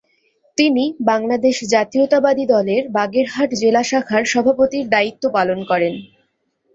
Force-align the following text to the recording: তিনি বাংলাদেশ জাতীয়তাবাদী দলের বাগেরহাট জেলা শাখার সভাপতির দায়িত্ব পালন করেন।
তিনি 0.57 0.83
বাংলাদেশ 1.03 1.55
জাতীয়তাবাদী 1.73 2.45
দলের 2.45 2.83
বাগেরহাট 2.89 3.49
জেলা 3.61 3.83
শাখার 3.83 4.23
সভাপতির 4.25 4.85
দায়িত্ব 4.89 5.23
পালন 5.37 5.59
করেন। 5.65 5.93